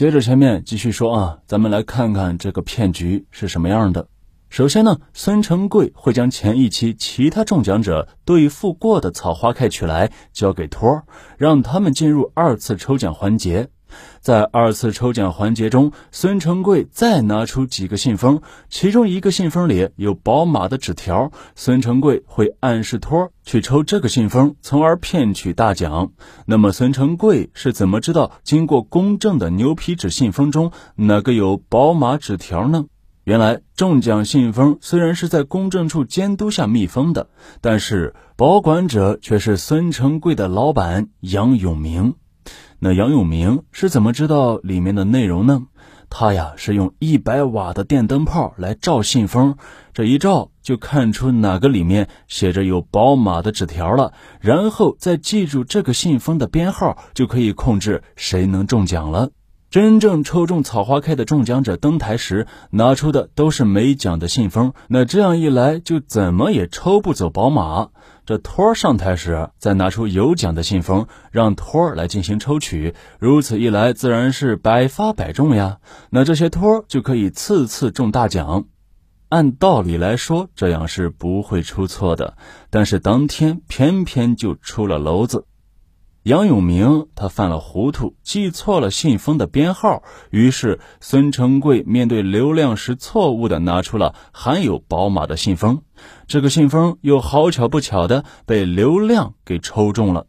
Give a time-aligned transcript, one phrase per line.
[0.00, 4.08] 接着前面继续说啊，咱们来看看这个骗局是什么样的。
[4.48, 11.04] 首先呢，孙成贵会将前一期其他中奖者兑付过的草花开取来，交给托儿，
[11.36, 13.68] 让他们进入二次抽奖环节。
[14.20, 26.12] 在二次抽奖环节中，孙成贵再拿出几个信封，其中一个信封里有宝马的纸条，孙成贵会暗示托儿去抽这个信封，从而骗取大奖。
[26.46, 32.86] 那么，孙成贵是怎么知道经过公证的牛皮纸信封中哪个有宝马纸条呢？
[33.24, 37.28] 原来中奖信封虽然是在公证处监督下密封的，
[37.60, 42.14] 但是保管者却是孙成贵的老板杨永明。
[42.82, 45.64] 那杨永明是怎么知道里面的内容呢？
[46.08, 49.56] 他呀是用一百瓦的电灯泡来照信封，
[49.92, 59.30] 这一照就看出哪个里面写着有宝马的纸条了，然后再记住这个信封的编号，就可以控制谁能中奖了。
[59.70, 67.90] 真正抽中草花 K 的中奖者登台时拿出的都是没奖的信封，那这样一来就怎么也抽不走宝马。
[68.30, 75.78] 这托儿上台时再拿出有奖的信封，让托儿来进行抽取，如此一来自然是百发百中呀。
[76.10, 78.66] 那这些托儿就可以次次中大奖。
[79.30, 82.36] 按道理来说这样是不会出错的，
[82.70, 85.46] 但是当天偏偏就出了娄子。
[86.24, 95.80] 杨永明他犯了糊涂，记错了信封的编号，于是孙成贵面对刘亮时错误的拿出了含有宝马的信封，
[96.26, 100.26] 这个信封又好巧不巧的被刘亮给抽中了。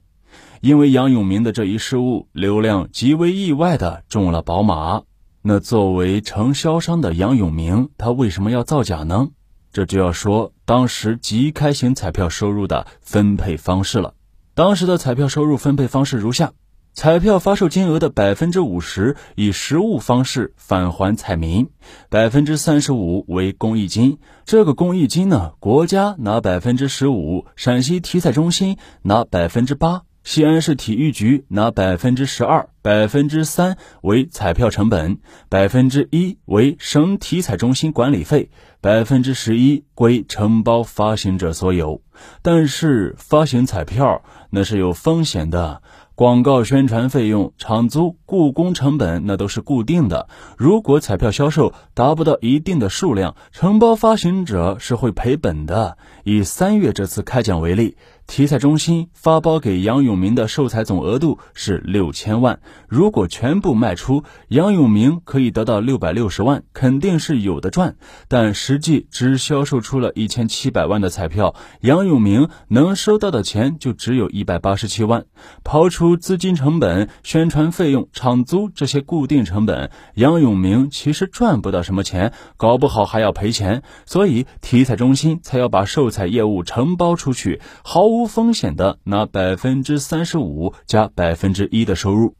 [0.61, 5.01] 因为杨永明的这一失误，刘亮极为意外的中了宝马。
[5.41, 9.27] 那作为承销商的杨永明，他为什么要造假呢？
[9.73, 14.13] 这就要说当时即开型彩票收入的分配方式了。
[14.61, 16.51] 当时的彩票收入分配方式如下：
[16.93, 21.67] 彩票发售金额的百分之五十以实物方式返还彩民，
[22.09, 24.19] 百分之三十五为公益金。
[24.45, 35.17] 这个公益金呢，国家拿百分之十五，陕西体彩中心拿百分之八，西安市体育局拿百分之十二，百分之三为彩票成本，
[35.49, 38.51] 百分之一为省体彩中心管理费，
[38.81, 42.03] 百分之十一归承包发行者所有。
[42.43, 45.81] 但是发行彩票那是有风险的，
[46.13, 50.29] 广告宣传费用、场租、雇工成本那都是固定的。
[50.55, 55.97] 如果彩票销售达不到一定的数量，承包发行者是会赔本的。
[56.23, 57.97] 以三月这次开奖为例。
[58.31, 67.97] 体彩中心发包给杨永明的售彩总额度是六千万，如果全部卖出，杨永明可以得到六百六十万，肯定是有的赚。
[68.29, 75.25] 但实际只销售出了一千七百万的彩票，杨永明能收到的钱就只有一百八十七万。
[75.65, 83.83] 刨除资金成本、宣传费用、场租这些固定成本，杨永明其实赚不到什么钱，搞不好还要赔钱。
[84.05, 88.20] 所以体彩中心才要把售彩业务承包出去，毫无。
[88.21, 92.35] 无风险的拿百分之三十五加百分之一的收入。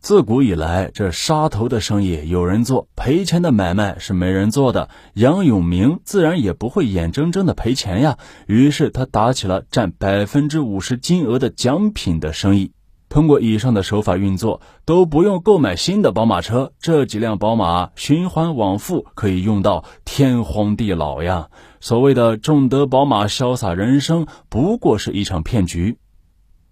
[0.00, 4.90] 自古以来，这杀头的生意有人做，赔钱的买卖是没人做的。
[5.14, 8.18] 杨永明自然也不会眼睁睁的赔钱呀。
[8.46, 12.72] 于是他打起了占百分之五十金额的奖品的生意。
[13.08, 21.48] 通过以上的手法运作，都不用购买新的宝马车，这几辆宝马循环往复，可以用到天荒地老呀。
[21.80, 25.98] 所谓的重德宝马潇洒人生，不过是一场骗局。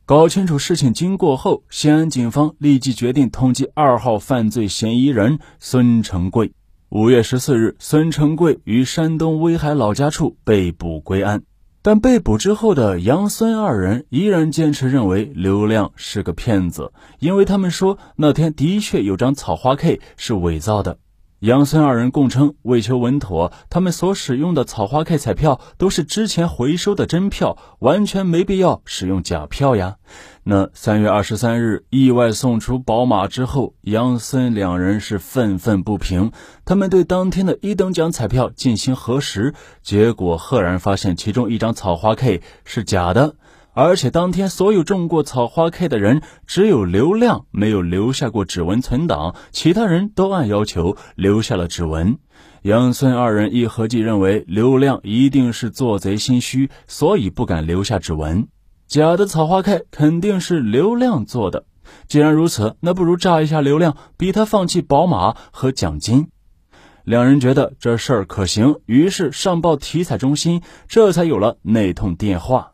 [0.05, 6.53] 搞清楚事情经过后，西安警方立即决定通缉二号犯罪嫌疑人孙成贵。
[6.89, 11.43] 五月十四日，孙成贵于山东威海老家处被捕归案。
[11.83, 20.99] 但被捕之后的杨孙二人依然坚持认为刘亮是个骗子，因为他们说那天的确有张草花 K 是伪造的。
[21.41, 29.97] 杨孙二人供称，为求稳妥，他们所使用的草花 K 彩票都是之前回收的真票，完全没必要使用假票呀。
[30.45, 36.33] 那三月二十三日意外送出宝马之后，杨孙两人是愤愤不平。
[36.65, 43.37] 他们对当天的一等奖彩票进行核实，结果赫然发现其中一张草花 K 是假的。
[43.77, 52.17] 而且当天所有中过草花 K 的人，只有刘亮没有留下过指纹存档，其他人都按要求留下了指纹。
[52.63, 58.49] 杨孙二人一合计，认为刘亮一定是做贼心虚，所以不敢留下指纹。
[58.87, 61.67] 假的草花 K 肯定是刘亮做的。
[62.09, 66.29] 既然如此，那不如炸一下刘亮，逼他放弃宝马和奖金。
[67.05, 72.73] 两人觉得这事儿可行，于是上报体彩中心，这才有了那通电话。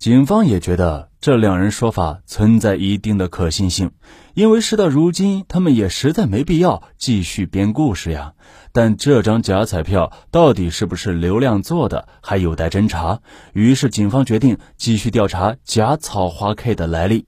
[0.00, 3.90] 警方也觉得这两人说法存在一定的可信性，
[4.32, 8.32] 因为事到如今，他们也实在没必要继续编故事呀。
[8.72, 13.20] 但这张假彩票到底是不是刘亮做的，还有待侦查。
[13.52, 17.26] 于是，警方决定继续调查假草花 K 的来历。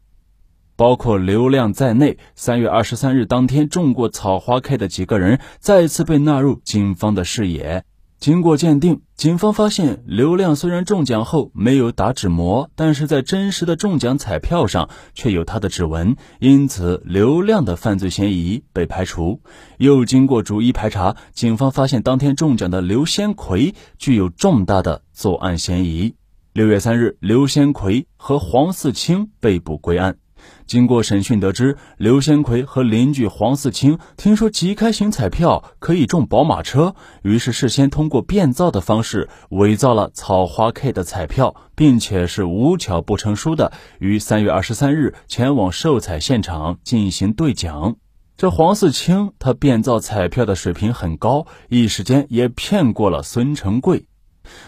[0.75, 7.85] 包括刘亮在内，三月二十三日当天中过草花 K 的几个人再次被纳入警方的视野。
[8.23, 19.41] 经过鉴定，警方发现刘亮虽然中奖后没有打指模，但是在真实的中奖彩票上却有他的指纹，因此刘亮的犯罪嫌疑被排除。
[19.79, 26.15] 又经过逐一排查，警方发现当天中奖的刘先奎具有重大的作案嫌疑。
[26.53, 30.19] 六月三日，刘先奎和黄四清被捕归案。
[30.67, 47.97] 经过审讯得知，刘先奎和邻居黄四清听说即开型彩票可以中宝马车，于是事先通过变造的方式伪造了草花 K 的彩票，并且是无巧不成书的于三月二十三日前往售彩现场进行兑奖。
[48.37, 54.07] 这黄四清他变造彩票的水平很高，一时间也骗过了孙成贵。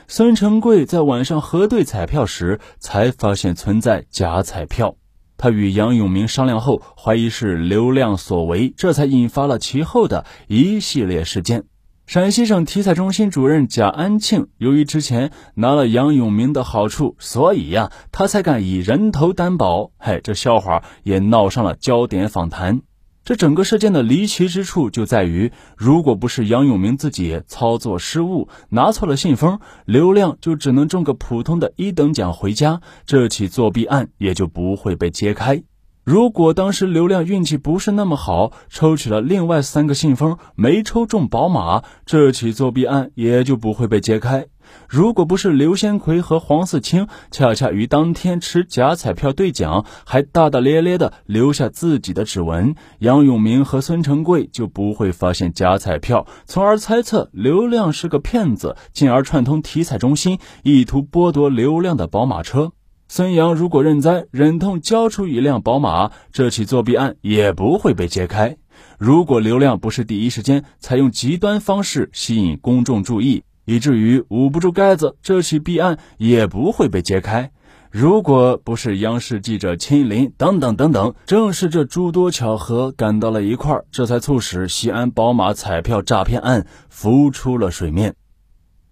[0.06, 4.96] 孙成贵在晚上核对彩票时，才发现存在假彩票。
[5.36, 11.64] 他与杨永明商量后，怀疑是刘亮所为，这才引发了其后的一系列事件。
[12.06, 19.90] 陕西省体彩中心主任贾安庆，由于之前拿了杨永明的好处，所以呀，他才敢以人头担保。
[19.96, 22.82] 嘿，这笑话也闹上了焦点访谈。
[23.24, 35.62] 这整个事件的离奇之处就在于，如果不是杨永明自己操作失误拿错了信封，刘亮就只能中个普通的一等奖回家，这起作弊案也就不会被揭开。
[36.04, 44.46] 如果当时刘亮运气不是那么好，抽取了另外三个信封没抽中宝马，这起作弊案也就不会被揭开。
[44.86, 62.72] 如果不是刘先奎和黄四清恰恰于当天持假彩票兑奖，还大大咧咧的留下自己的指纹，杨永明和孙成贵就不会发现假彩票，从而猜测刘亮是个骗子，进而串通体彩中心，意图剥夺刘亮的宝马车。
[63.06, 68.56] 孙杨如果认栽，忍痛交出一辆宝马，这起作弊案也不会被揭开。
[68.98, 77.50] 如果刘亮不是第一时间采用极端方式吸引公众注意，以至于捂不住盖子，这起弊案也不会被揭开。
[77.90, 88.16] 如果不是央视记者亲临，等等等等，正是这诸多巧合赶到了一块儿，这才促使西安宝马彩票诈骗案浮出了水面。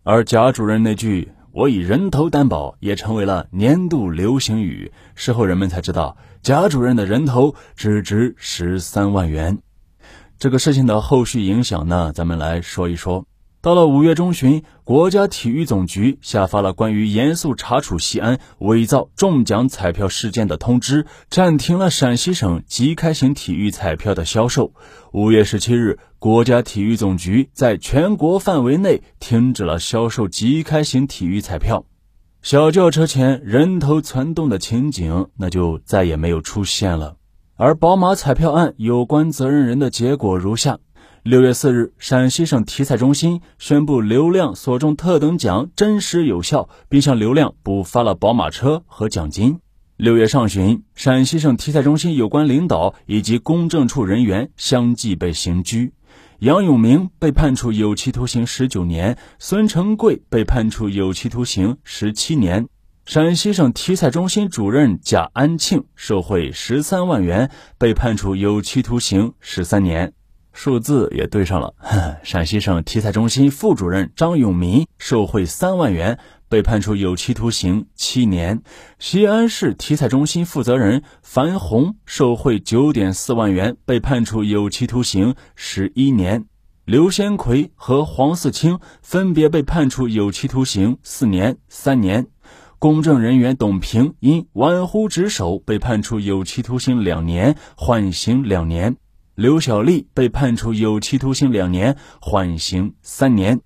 [0.04, 4.90] 而贾主任那句“我以人头担保”也成为了年度流行语。
[5.14, 9.58] 事后人们才知道，贾主任的人头只值十三万元。
[10.38, 13.24] 这个事情的后续影响呢，咱们来说一说。
[13.60, 24.72] 到了五月中旬，国家体育总局下发了关于严肃查处西安伪造中奖彩票事件的通知，暂停了陕西省即开型体育彩票的销售。
[25.12, 31.84] 五月十七日，国家体育总局在全国范围内停止了销售即开型体育彩票，
[32.42, 37.14] 小轿车前人头攒动的情景那就再也没有出现了。
[37.54, 40.80] 而宝马彩票案有关责任人的结果如下。
[41.22, 49.60] 六月四日，陕西省体彩中心宣布刘亮所中特等奖真实有效，并向刘亮补发了宝马车和奖金。
[49.96, 55.92] 六月上旬，陕西省体彩中心有关领导以及公证处人员相继被刑拘，
[56.40, 62.66] 杨永明被判处有期徒刑十九年，孙成贵被判处有期徒刑十七年。
[63.06, 67.48] 陕西省体彩中心主任贾安庆受贿十三万元，
[67.78, 70.14] 被判处有期徒刑十三年。
[70.52, 71.74] 数字也对上了。
[72.22, 76.18] 陕西省体彩中心副主任张永民受贿三万元，
[76.48, 78.62] 被判处有期徒刑七年。
[78.98, 86.44] 西安市体彩中心负责人樊红受贿九点四万元，被判处有期徒刑十一年。
[86.84, 92.26] 刘先奎和黄四清分别被判处有期徒刑四年、三年。
[92.80, 98.96] 公证人员董平因玩忽职守被判处有期徒刑两年，缓刑两年。
[99.34, 103.60] 刘小丽被判处有期徒刑两年，缓刑三年。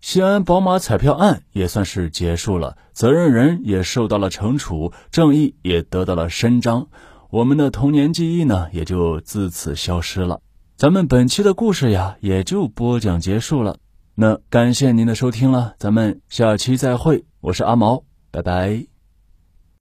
[0.00, 6.88] 西安宝马彩票案也算是结束了，责任人也受到了惩处，正义也得到了伸张。
[7.30, 10.40] 我们的童年记忆呢，也就自此消失了。
[10.76, 13.76] 咱们本期的故事呀，也就播讲结束了。
[14.14, 17.24] 那感谢您的收听了，咱们下期再会。
[17.40, 18.99] 我是阿毛，拜拜。